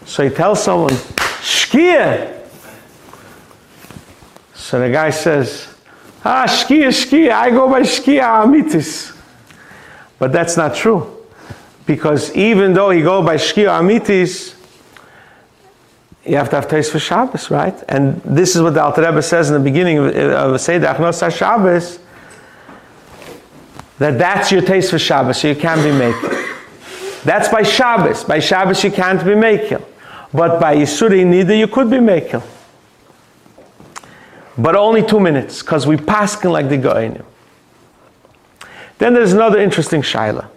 [0.07, 2.43] So he tells someone, Shkia!
[4.55, 5.75] So the guy says,
[6.25, 9.15] Ah, Shkia, Shkia, I go by Shkia Amitis.
[10.19, 11.27] But that's not true.
[11.85, 14.55] Because even though he go by Shkia Amitis,
[16.25, 17.75] you have to have taste for Shabbos, right?
[17.91, 21.37] And this is what the Alter Rebbe says in the beginning of, of Seder Achnos
[21.37, 21.99] Shabbos,
[23.99, 26.31] that that's your taste for Shabbos, so you can't be making.
[27.25, 28.25] That's by Shabbos.
[28.25, 29.83] By Shabbos you can't be making.
[30.33, 32.43] But by Yisuri Nida you could be making.
[34.59, 37.25] But only two minutes, because we paskin like the Goinim.
[38.99, 40.49] Then there's another interesting shaila.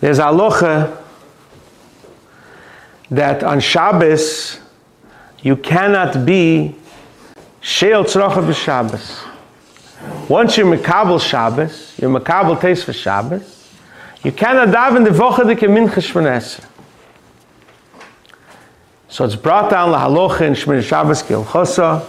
[0.00, 1.01] There's aloha
[3.12, 4.58] that on Shabbos
[5.42, 6.74] you cannot be
[7.60, 9.28] sheil tzrocha b'Shabbos.
[10.28, 13.70] Once you're Makabal Shabbos, you're Makabal taste for Shabbos,
[14.24, 16.64] you cannot daven the Vochadike Mincha Shmonesra.
[19.08, 22.08] So it's brought down la halacha in Shemiras Shabbos Kehilchasa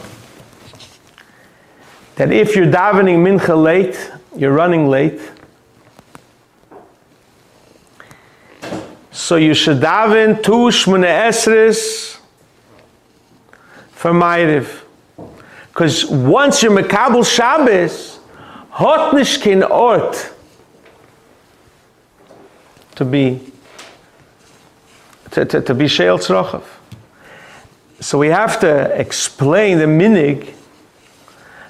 [2.16, 5.20] that if you're davening Mincha late, you're running late,
[9.14, 12.18] so you should daven two Shmone Esres
[13.92, 14.82] for Ma'ariv.
[15.68, 18.20] Because once you're Makabal Shabbos,
[18.72, 20.34] hot nishkin ort
[22.96, 23.40] to be
[25.30, 26.64] to, to, to be Sheil Tzrochav.
[28.00, 30.54] So we have to explain the minig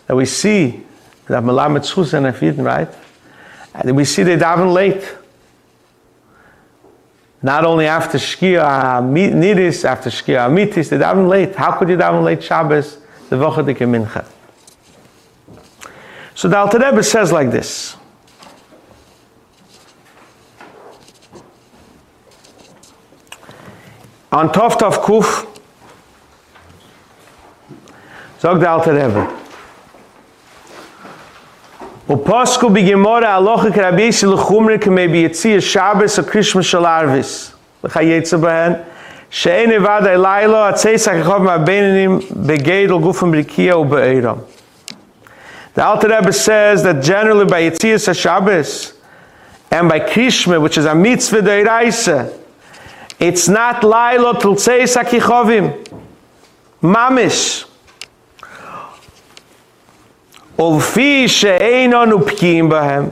[0.07, 0.81] that we see
[1.27, 2.89] that Melamed Tzchus and Afidin, right?
[3.73, 5.17] And we see they daven late.
[7.43, 11.53] Not only after Shkia Nidis, after Shkia Amitis, they daven late.
[11.53, 12.99] How could you daven late Shabbos?
[13.29, 14.25] The Vochadike Mincha.
[16.33, 17.97] So the Alter Rebbe says like this.
[24.31, 25.45] On Tov Tov Kuf,
[28.39, 29.27] sagt der Alter Rebbe,
[32.07, 33.75] Upasku b'gemora alochik
[35.61, 36.63] shabbos krishma
[45.73, 48.93] The Alter Rebbe says that generally by Yitzias Shabbos
[49.71, 52.39] and by Krishma, which is a mitzvah deiraisa,
[53.19, 55.87] it's not lailo tzei hakichovim
[56.81, 57.72] Mamish.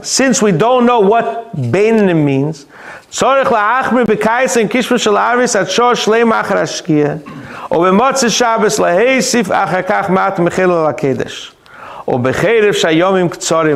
[0.04, 2.66] Since we don't know what Beinanim means,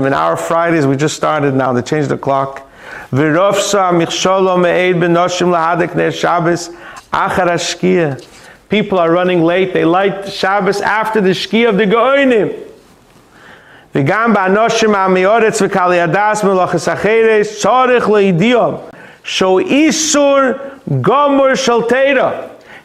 [0.04, 2.62] and our Fridays, we just started now, they changed the clock.
[8.68, 12.65] People are running late, they light Shabbos after the shkia of the Goinim.
[13.95, 18.77] וגם באנושים מהמיורץ וקהלי הדס מלאכס אחרס צורך לידיום
[19.23, 20.39] שהוא איסור
[20.87, 22.31] גומר של תירה.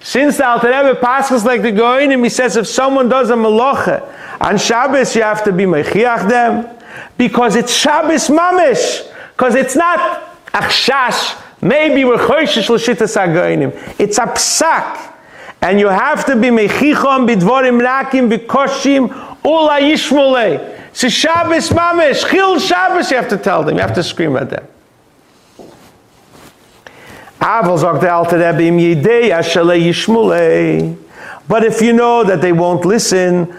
[0.03, 4.07] Since the Alter Rebbe passes like the Goinim, he says if someone does a malacha
[4.41, 6.69] on Shabbos, you have to be mechiach them
[7.19, 9.11] because it's Shabbos mamish.
[9.33, 11.43] Because it's not achshash.
[11.61, 13.73] Maybe we're choishish l'shitas ha-Goinim.
[13.99, 15.12] It's a psak.
[15.61, 19.11] And you have to be mechichom bidvorim rakim bikoshim
[19.45, 19.81] ula
[20.94, 20.96] yishmolei.
[20.96, 24.50] So Shabbos mamish, chil Shabbos, you have to tell them, you have to scream at
[24.50, 24.68] them.
[31.48, 33.52] But if you know that they won't listen.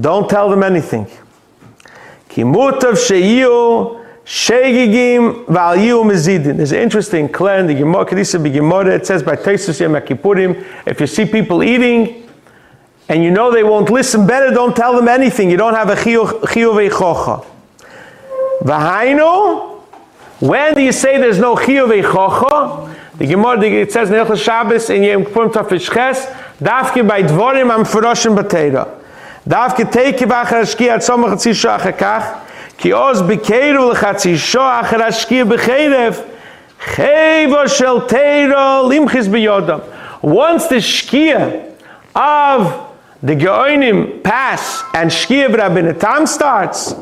[0.00, 1.06] Don't tell them anything.
[6.56, 9.36] There's interesting it says by
[10.86, 12.27] if you see people eating,
[13.08, 15.50] and you know they won't listen, better don't tell them anything.
[15.50, 17.44] You don't have a chiyuv eichocha.
[18.62, 19.80] V'hainu,
[20.40, 22.94] when do you say there's no chiyuv eichocha?
[23.16, 26.26] The Gemara, it says in Hilchot Shabbos, in Yom Purn Tafish Ches.
[26.60, 28.88] dafke by dvorim am furoshim bateira.
[29.46, 32.44] Dafke teke v'achar ashki at somach atzi shoh achakach,
[32.76, 35.44] ki oz bikeru l'chatzi shoh achar ashki
[36.78, 39.82] chevo shel teira limchiz biyodam.
[40.22, 41.74] Once the shkia
[42.14, 42.87] of
[43.22, 46.94] the Geoinim pass and Shkiv Rabbeinu starts,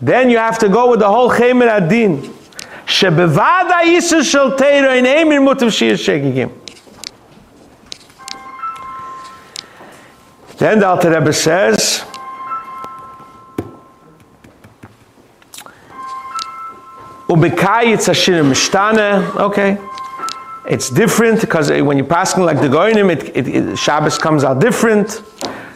[0.00, 2.34] then you have to go with the whole Chemer Adin.
[2.86, 6.50] Shebevada Yisur Shel Teiro in Emir Mutav Shir Shegigim.
[10.56, 12.04] Then the Alter Rebbe says,
[17.28, 19.76] Ubekayitz Ashir Mishtane, okay.
[20.68, 24.60] It's different because when you're passing like the Goinim, it, it, it, Shabbos comes out
[24.60, 25.22] different.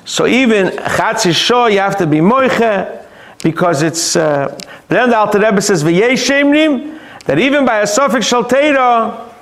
[0.05, 3.03] So even Chatzi Shor, you have to be Moiche
[3.43, 4.17] because it's.
[4.17, 9.33] Uh, then the Alter Rebbe says, V'yesh Shemrim, that even by a suffix Shalteira,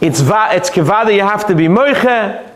[0.00, 2.48] it's, va, it's kivada, you have to be Moiche.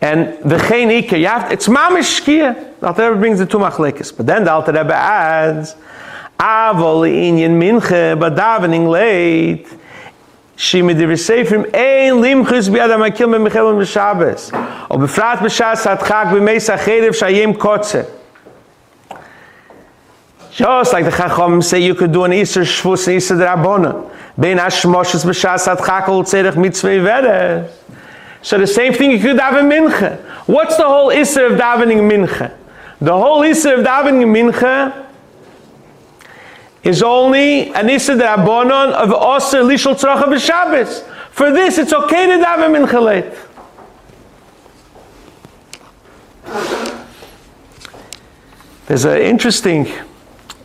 [0.00, 2.80] And the Ike, you have to, it's mamish shkia.
[2.80, 4.16] The Alter Rebbe brings the two machlekes.
[4.16, 5.76] But then the Alter Rebbe adds,
[8.18, 9.68] But davening late.
[10.56, 13.72] Seifrim ein limchus bi adam akil michel
[17.14, 18.06] shayim kotze.
[20.50, 24.10] Just like the Chacham say you could do an Easter Shvus and Easter Drabona.
[24.38, 26.24] Bein Hashmoshes b'shas at chakol
[26.82, 27.70] veres.
[28.42, 30.18] So the same thing you could daven mincha.
[30.46, 32.50] What's the whole Easter of davening mincha?
[33.00, 35.06] The whole Easter of davening mincha
[36.84, 41.02] is only an Issa Rabbanon of Osir Lishal Tzracha B'Shabbos.
[41.30, 43.48] For this, it's okay to daven mincha.
[48.86, 49.90] There's an interesting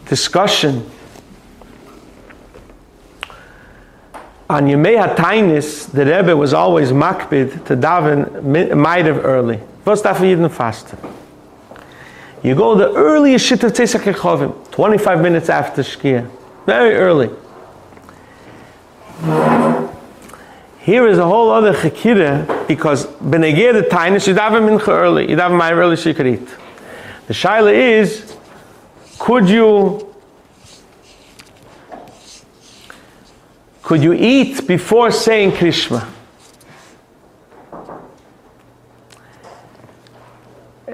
[0.06, 0.90] discussion
[4.50, 9.60] on Yemei HaTainis, the Rebbe was always makbid to daven Maidav early.
[9.84, 10.98] First daf Yidden faster.
[12.48, 16.32] You go the earliest shit of Tzesach Yechovim, 25 minutes after Shkia.
[16.66, 17.30] Very early.
[20.80, 25.36] Here is a whole other chekira because benegir the tainis you daven mincha early, you
[25.36, 26.48] daven my early so you could eat.
[27.28, 28.38] The shaila is,
[29.20, 30.16] could you
[33.82, 36.17] could you eat before saying Krishma?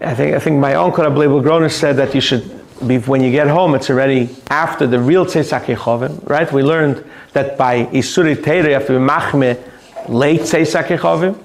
[0.04, 2.44] I think, I think my uncle Leibel Groner said that you should
[2.86, 6.52] be, when you get home, it's already after the real Tzeisak Yechovim, right?
[6.52, 9.58] We learned that by Isuri Teira, you have to be machme
[10.10, 11.38] late Tzeisak Yechovim.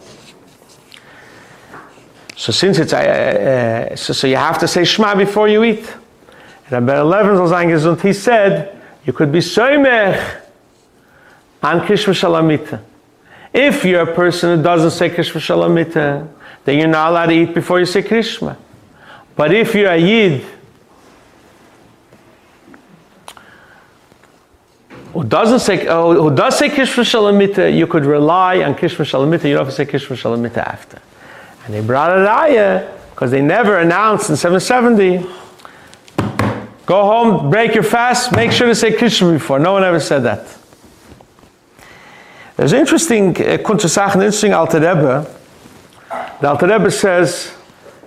[2.37, 5.93] So since it's, uh, uh, so, so you have to say Shema before you eat.
[6.71, 10.43] And Rabbi Eleven he said, you could be Soimech
[11.63, 12.81] on Krishma Shalamita.
[13.53, 16.29] If you're a person who doesn't say Krishma Shalamita,
[16.65, 18.57] then you're not allowed to eat before you say Krishma.
[19.37, 20.45] But if you're a Yid
[25.13, 29.45] who doesn't say, uh, who does say Krishma Shalamita, you could rely on Krishma Shalamita.
[29.45, 31.01] You don't have to say Krishma Shalamita after.
[31.65, 35.27] And they brought a raya because they never announced in 770.
[36.87, 39.59] Go home, break your fast, make sure to say Krishma before.
[39.59, 40.58] No one ever said that.
[42.59, 45.33] There's an interesting, uh, an interesting Alter Rebbe.
[46.41, 47.55] The Alter Rebbe says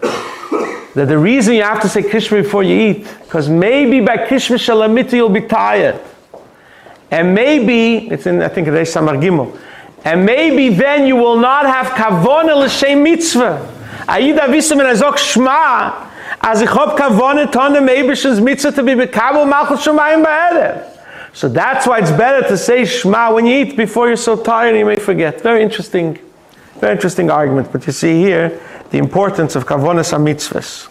[0.01, 4.57] that the reason you have to say Krishma before you eat, because maybe by Krishma
[4.57, 6.01] Shalamita you'll be tired.
[7.09, 9.57] And maybe, it's in, I think, Reish Samar Gimel,
[10.03, 13.65] and maybe then you will not have kavona l'shem mitzvah.
[14.05, 15.93] Wissen wenn er sagt Shma,
[16.41, 20.90] als ich hab kavona ton dem mitzvah to be bekabel malchus shemayim ba'erev.
[21.33, 24.75] So that's why it's better to say Shema when you eat before you're so tired
[24.75, 25.41] you may forget.
[25.41, 26.19] Very interesting,
[26.79, 27.71] very interesting argument.
[27.71, 28.59] But you see here
[28.89, 30.89] the importance of kavonas mitzvahs.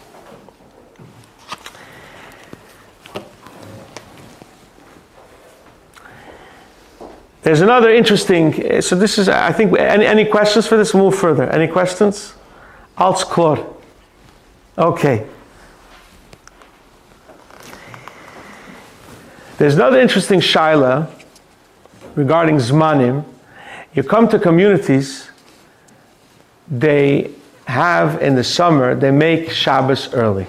[7.43, 10.93] There's another interesting, eh, so this is, I think, any, any questions for this?
[10.93, 11.49] move further.
[11.49, 12.35] Any questions?
[12.97, 13.75] Alts.
[14.77, 15.25] Okay.
[19.61, 21.07] There's another interesting shaila
[22.15, 23.23] regarding Zmanim.
[23.93, 25.29] You come to communities,
[26.67, 27.29] they
[27.67, 30.47] have in the summer, they make Shabbos early.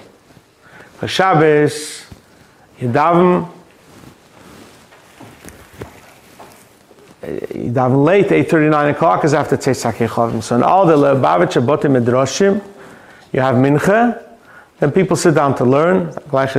[0.95, 2.07] For Shabbos,
[2.79, 3.51] you daven
[7.21, 10.41] you daven late, 8.39 o'clock is after Tzeitzak Yechovim.
[10.41, 12.63] So in all the Lubavitch Abotim Midrashim,
[13.31, 14.23] you have Mincha,
[14.79, 16.11] then people sit down to learn,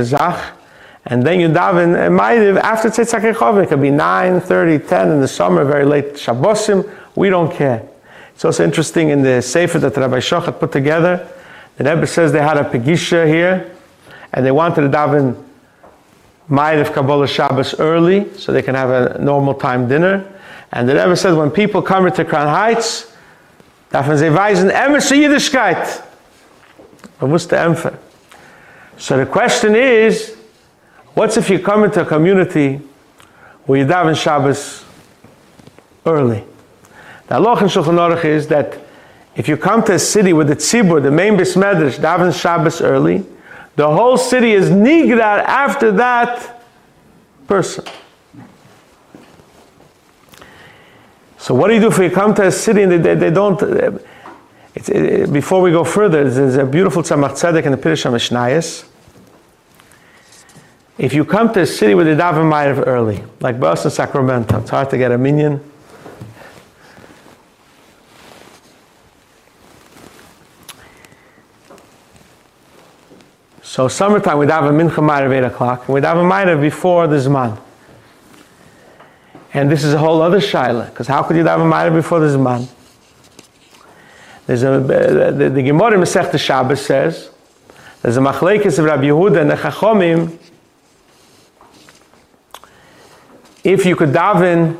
[0.05, 0.54] Zach,
[1.05, 3.63] and then you daven eh, Ma'ariv after Tzeitzak Yechovim.
[3.63, 7.87] It could be 9, 30, 10 in the summer, very late Shabbosim, we don't care.
[8.33, 11.27] It's also interesting in the Sefer that Rabbi Shochat put together,
[11.77, 13.71] the Rebbe says they had a Pegisha here,
[14.33, 15.41] and they wanted to daven
[16.49, 20.31] Ma'ariv Kabbalah Shabbos early so they can have a normal time dinner.
[20.71, 23.13] And the Rebbe said when people come to Crown Heights,
[23.91, 24.69] darf sie weisen
[25.01, 26.03] zur Yiddishkeit.
[27.21, 27.97] Man muss der Empfer.
[28.97, 30.35] So the question is,
[31.15, 32.79] what's if you come into a community
[33.65, 34.85] where you daven Shabbos
[36.05, 36.43] early?
[37.27, 38.77] The halach in Shulchan Aruch is that
[39.35, 43.25] if you come to a city with the tzibur, the main bismedrash, daven Shabbos early,
[43.75, 46.63] the whole city is nigrar after that
[47.47, 47.83] person.
[51.37, 53.61] So what do you do if you come to a city and they, they, don't?
[54.73, 58.85] It, before we go further, there's a beautiful Tzemach Tzedek in the Pirush HaMishnayos.
[60.97, 64.69] If you come to a city where they daven Ma'ariv early, like Boston, Sacramento, it's
[64.69, 65.59] hard to get a minion.
[73.61, 77.59] So summertime we daven mincha ma'ariv 8 o'clock, and we daven ma'ariv before the zman.
[79.53, 82.37] And this is a whole other shaila, because how could you daven ma'ariv before the
[82.37, 82.69] zman?
[84.47, 87.31] There's a, uh, the, the Gemara Masech Shabbos says,
[88.01, 90.37] there's a machlekes of Rabbi Yehuda and the Chachomim,
[93.65, 94.77] if you could daven,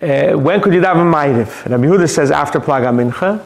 [0.00, 1.68] uh, when could you daven ma'ariv?
[1.68, 3.44] Rabbi Yehuda says after Plaga Mincha,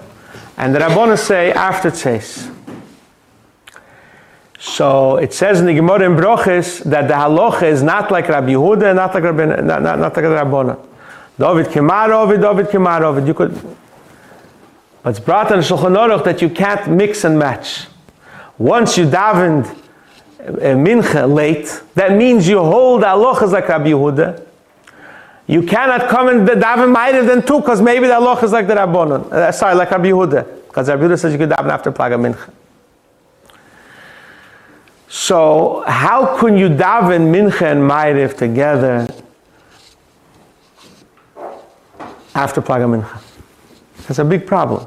[0.56, 2.52] and the Rabbanos say after Tzeis.
[4.60, 8.52] So it says in the Gemara in Brochis that the halacha is not like Rabbi
[8.52, 10.78] Yehuda not like Rabbi, not, not, not like Rabbana.
[11.36, 13.26] David Kimarovid, David.
[13.26, 13.76] You could,
[15.02, 17.88] but it's brought in Shulchan Aruch that you can't mix and match.
[18.56, 19.83] Once you davened
[20.44, 24.42] mincha late, that means you hold halachas like Rabbi Yehuda.
[25.46, 28.74] You cannot come and daven ma'ariv than two, because maybe the halacha is like the
[28.74, 29.30] Rabbanon.
[29.32, 32.50] Uh, sorry, like Rabbi Yehuda, because Rabbi Yehuda says you could daven after Plaga Mincha.
[35.08, 39.06] So how can you daven mincha and ma'ariv together
[42.34, 43.22] after Plaga Mincha?
[44.08, 44.86] That's a big problem.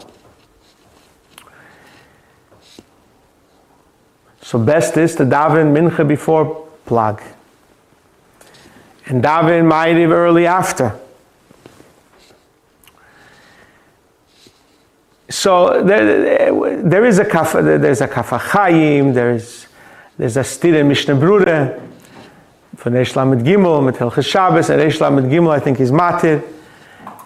[4.47, 7.21] So best is to daven mincha before Plag.
[9.05, 10.97] And daven ma'ariv early after.
[15.27, 19.67] So there, there is a kaf, there's a Kaf HaChaim, there's
[20.17, 21.81] there's a stira Mishnah Berurah
[22.77, 26.41] for Reish Lamed Gimel, mit Hilchas Shabbos, and Reish Lamed Gimel I think is matir,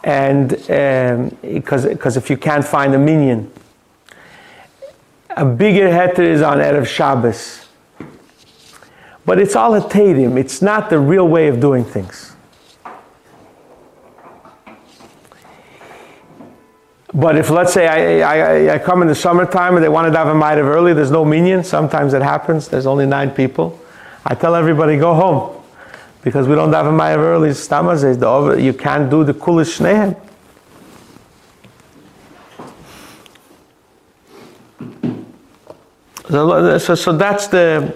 [0.03, 3.51] and because um, because if you can't find a minyan,
[5.35, 7.67] a bigger heter is on erev Shabbos,
[9.25, 10.37] but it's all a tadim.
[10.37, 12.35] It's not the real way of doing things.
[17.13, 20.17] But if let's say I, I, I come in the summertime and they want to
[20.17, 21.63] have a ma'ariv early, there's no minyan.
[21.63, 22.69] Sometimes it happens.
[22.69, 23.77] There's only nine people.
[24.25, 25.61] I tell everybody go home
[26.21, 28.63] because we don't have a ma'ariv early.
[28.63, 30.15] You can't do the kulish shnehem.
[36.31, 37.93] So, uh, so, so that's the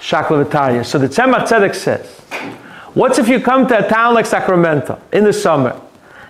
[0.00, 0.84] shaklavataria.
[0.84, 2.06] So the Tzemach Tzedek says,
[2.94, 5.80] what's if you come to a town like Sacramento in the summer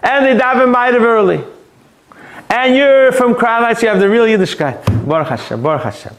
[0.02, 1.44] and they daven ma'ariv early?
[2.48, 5.06] and you're from Crown Heights, you have the real Yiddishkeit.
[5.06, 6.14] Baruch Hashem, Baruch Hashem.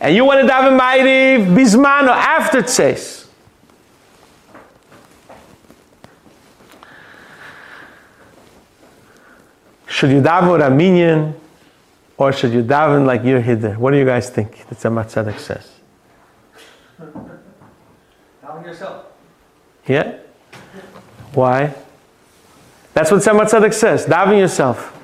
[0.00, 3.26] And you want to daven Ma'ariv Bisman or after Tzeis.
[9.86, 11.34] Should you daven with a minyan
[12.16, 13.78] or should you daven like you're hidden?
[13.78, 14.66] What do you guys think?
[14.68, 15.70] That's what Tzedek says.
[18.42, 19.06] Daven yourself.
[19.86, 20.18] Yeah?
[21.32, 21.74] Why?
[22.92, 24.06] That's what Tzemach Tzedek says.
[24.06, 24.94] Daven yourself.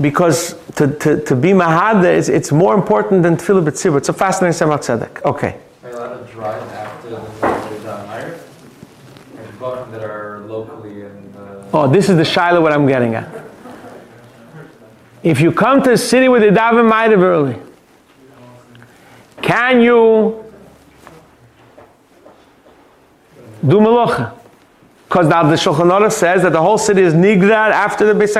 [0.00, 3.98] because to, to, to be mahada is it's more important than tefillah b'tzibur.
[3.98, 5.24] It's a fascinating Tzemach Tzedek.
[5.24, 5.58] Okay.
[5.84, 7.20] Are you allowed to drive after the
[8.08, 8.40] Meir?
[9.36, 11.61] And that are locally in the...
[11.72, 13.28] Oh, this is the shiloh what I'm getting at.
[15.22, 17.56] If you come to a city where they daven Ma'ariv early,
[19.40, 20.44] can you
[23.66, 24.34] do melacha?
[25.08, 28.34] Because now the Shulchan Aruch says that the whole city is nigrar after the Beis.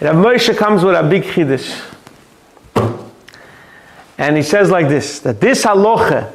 [0.00, 1.86] Rav Moshe comes with a big chiddush.
[4.18, 6.32] And he says like this, that this halacha,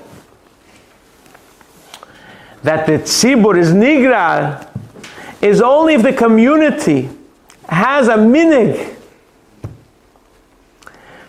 [2.66, 4.68] that the tzibur is nigrar,
[5.40, 7.08] is only if the community
[7.70, 8.96] has a minig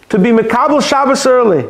[0.08, 1.66] to be mekabel Shabbos early,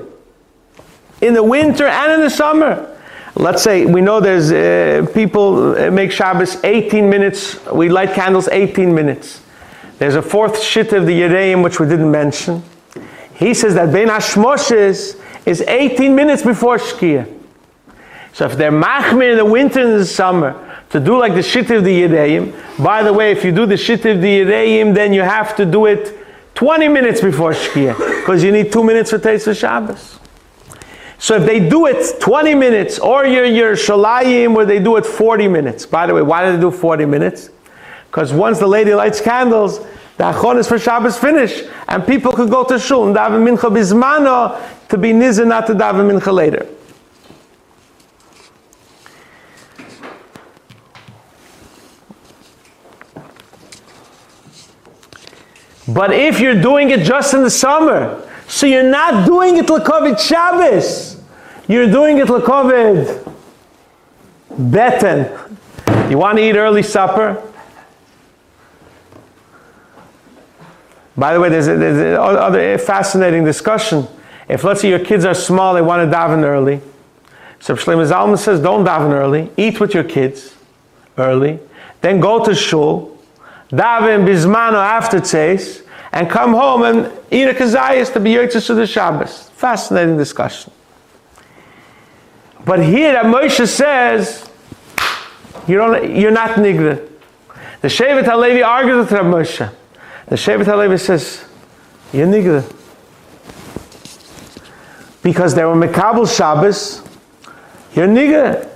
[1.20, 2.92] in the winter and in the summer.
[3.34, 8.48] Let's say we know there's uh, people uh, make Shabbos 18 minutes, we light candles
[8.48, 9.42] 18 minutes.
[9.98, 12.62] There's a fourth shit of the Yereim which we didn't mention.
[13.34, 17.35] He says that Ben Hashmoshes is 18 minutes before Shkia.
[18.36, 20.52] So if they're machmir in the winter and the summer
[20.90, 22.52] to do like the shit of the Yereim,
[22.84, 25.64] by the way, if you do the shit of the Yereim, then you have to
[25.64, 26.18] do it
[26.54, 30.18] 20 minutes before Shkia, because you need two minutes for Teis Shabbos.
[31.16, 35.06] So if they do it 20 minutes, or your, your Shalayim where they do it
[35.06, 35.86] 40 minutes.
[35.86, 37.48] By the way, why do they do 40 minutes?
[38.10, 39.78] Because once the lady lights candles,
[40.18, 43.70] the achon is for Shabbos finish, and people could go to Shul and daven mincha
[43.70, 46.66] bismano to be nizir not to daven mincha later.
[55.88, 60.18] But if you're doing it just in the summer, so you're not doing it Lakovid
[60.18, 61.20] Shabbos,
[61.68, 63.32] you're doing it Lakovid
[64.50, 66.10] Beten.
[66.10, 67.42] You want to eat early supper?
[71.16, 74.06] By the way, there's, a, there's a other eh, fascinating discussion.
[74.48, 76.80] If let's say your kids are small, they want to daven early.
[77.58, 79.50] So Shlomo Zalman says, don't daven early.
[79.56, 80.54] Eat with your kids
[81.16, 81.58] early.
[82.00, 83.15] Then go to shul.
[83.70, 85.82] Daven bismano after tzeis.
[86.12, 89.50] And come home and eat a kazayas to be yotzes to the Shabbos.
[89.50, 90.72] Fascinating discussion.
[92.64, 94.48] But here that Moshe says,
[95.68, 97.06] you don't, you're not nigda.
[97.82, 99.70] The Shevet HaLevi argues with Rav Moshe.
[100.28, 101.44] The Shevet HaLevi says,
[102.12, 102.64] you're nigda.
[105.22, 107.02] Because they were Mekabel Shabbos,
[107.94, 108.70] you're nigga.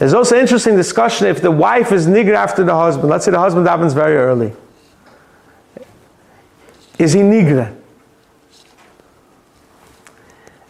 [0.00, 3.10] There's also interesting discussion if the wife is nigger after the husband.
[3.10, 4.54] Let's say the husband davens very early.
[6.98, 7.76] Is he nigger?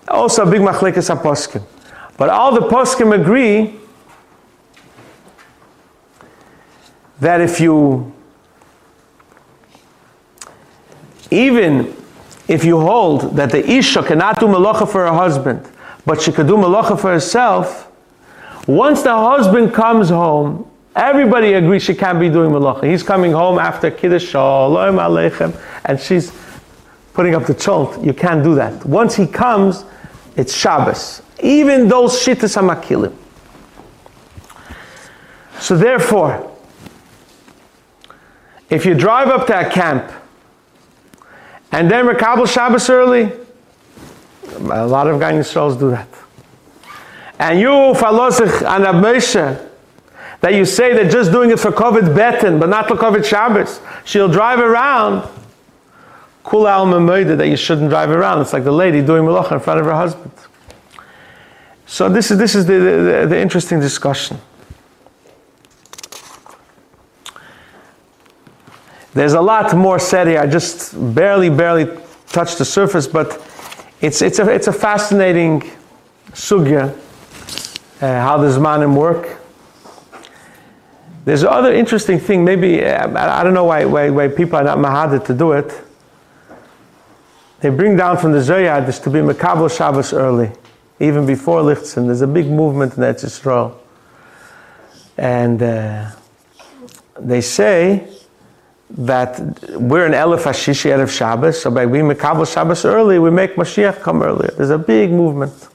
[0.09, 1.62] Also a big machlekas aposkim.
[2.16, 3.78] But all the poskim agree
[7.20, 8.12] that if you
[11.31, 11.95] even
[12.49, 15.70] if you hold that the isha cannot do malacha for her husband,
[16.05, 17.89] but she could do malacha for herself,
[18.71, 22.91] once the husband comes home, everybody agrees she can't be doing malacha.
[22.91, 26.33] He's coming home after kiddush shalom aleichem, and she's
[27.12, 28.03] putting up the chult.
[28.03, 28.85] You can't do that.
[28.85, 29.85] Once he comes,
[30.37, 31.23] it's Shabbos.
[31.43, 33.14] Even those shittas hamakilim.
[35.59, 36.51] So therefore,
[38.71, 40.11] if you drive up to a camp
[41.73, 43.33] and then Rekabel Shabbos early,
[44.55, 46.09] a lot of Gan Yisraels do that.
[47.41, 49.68] And you, Falosich and Moshe,
[50.43, 53.80] that you say that just doing it for COVID beten, but not for COVID Shabbos,
[54.05, 55.26] she'll drive around.
[56.45, 58.43] Kul al that you shouldn't drive around.
[58.43, 60.32] It's like the lady doing malacha in front of her husband.
[61.86, 64.38] So this is this is the, the, the interesting discussion.
[69.14, 70.41] There's a lot more said here.
[70.41, 71.88] I just barely, barely
[72.28, 73.43] touched the surface, but
[74.03, 75.62] it's, it's, a, it's a fascinating
[76.32, 76.97] sugya,
[78.01, 79.39] uh, how the Zmanim work.
[81.25, 84.65] There's other interesting thing, maybe, uh, I, I don't know why, why, why people are
[84.65, 85.73] not mahadid to do it.
[87.61, 90.51] They bring down from the Zoyad to be Makabel Shabbos early,
[90.99, 92.07] even before Lichtzen.
[92.07, 93.77] There's a big movement in Eretz Yisrael.
[95.19, 96.11] And uh,
[97.19, 98.09] they say,
[98.91, 99.39] that
[99.79, 104.01] we're an Elif Hashishi Erev Shabbos, so by being Mekabel Shabbos early, we make Mashiach
[104.01, 104.53] come earlier.
[104.57, 105.70] There's a big movement.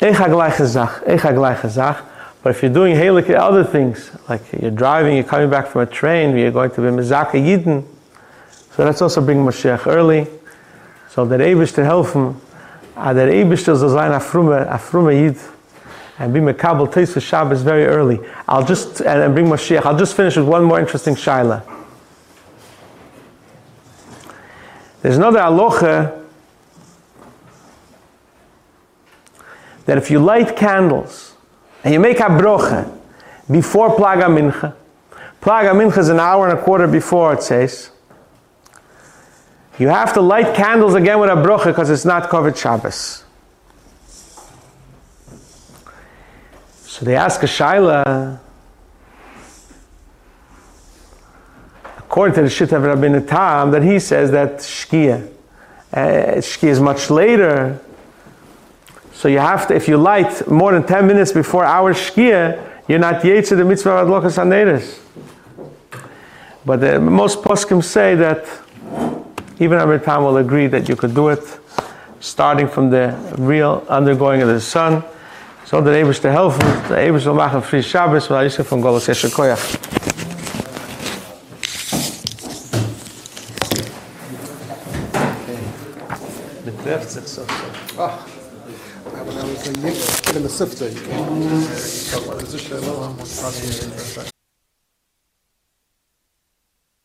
[0.00, 0.10] But
[2.50, 6.36] if you're doing Halik other things, like you're driving, you're coming back from a train,
[6.36, 7.84] you're going to be Mezaka Yidden,
[8.72, 10.26] so let's also bring Mashiach early,
[11.10, 12.40] so that Eibish to help him,
[12.96, 15.38] and that Eibish to sein Afrume, Afrume Yid
[16.20, 18.20] and be Mekabel Teis Shabbos very early.
[18.46, 19.86] I'll just, and, and bring Mashiach.
[19.86, 21.62] I'll just finish with one more interesting Shaila.
[25.00, 26.19] There's another alocha
[29.90, 31.34] that if you light candles
[31.82, 32.96] and you make a brocha
[33.50, 34.72] before Plaga Mincha,
[35.42, 37.90] Plaga Mincha is an hour and a quarter before it says,
[39.80, 43.24] you have to light candles again with a brocha because it's not covered Shabbos.
[46.84, 48.38] So they ask a Shaila,
[51.98, 55.28] according to the Shita of Rabbi Tam, that he says that Shkia,
[55.92, 55.98] uh,
[56.36, 57.80] Shkia is much later.
[59.20, 62.58] So you have to, if you light more than 10 minutes before our Shkia,
[62.88, 64.98] you're not Yetzer the mitzvah of Adlokas Haneres.
[66.64, 68.46] But the, most poskim say that
[69.58, 71.42] even Rabbi Tam will agree that you could do it
[72.20, 75.04] starting from the real undergoing of the sun.
[75.66, 79.60] So der Eberste helfen, der Eberste machen Fries Shabbos, weil ich von Golos Eshe Koyach.
[86.64, 87.42] It trifft sich so.
[89.70, 90.60] When I was
[94.18, 94.30] a